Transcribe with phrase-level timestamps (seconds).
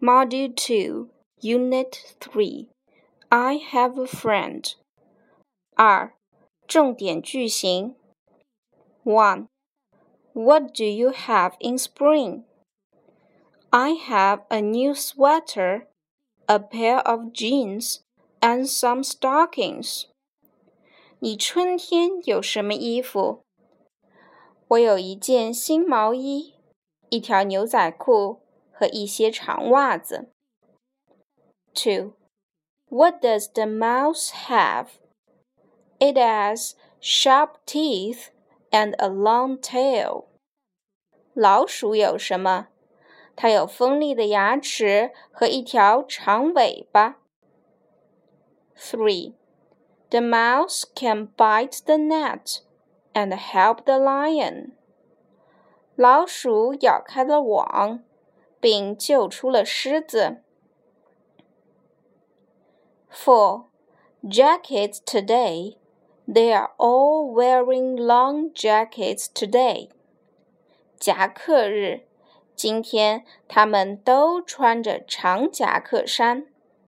[0.00, 1.08] Module 2,
[1.40, 2.68] Unit 3
[3.30, 4.74] I have a friend.
[5.74, 6.12] 二、
[6.66, 7.96] 重点句型
[9.02, 9.48] 1.
[10.32, 12.44] What do you have in spring?
[13.70, 15.86] I have a new sweater,
[16.46, 18.00] a pair of jeans,
[18.40, 20.04] and some stockings.
[21.18, 23.42] 你春天有什么衣服？
[24.68, 26.54] 我有一件新毛衣，
[27.08, 28.40] 一条牛仔裤
[28.80, 30.30] 和一些长袜子。
[31.74, 32.12] Two.
[32.88, 34.88] What does the mouse have?
[35.98, 38.28] It has sharp teeth
[38.70, 40.26] and a long tail.
[41.34, 42.68] 老鼠有什么？
[43.34, 47.18] 它有锋利的牙齿和一条长尾巴。
[48.76, 49.34] Three.
[50.08, 52.60] The mouse can bite the net
[53.12, 54.72] and help the lion.
[55.96, 58.04] 老鼠咬开了网，
[58.61, 60.43] 并救出了狮子。
[63.11, 63.65] Four
[64.23, 65.75] Jackets today.
[66.27, 69.89] They are all wearing long jackets today.
[70.97, 72.05] 夹克日，
[72.55, 76.45] 今天他们都穿着长夹克衫。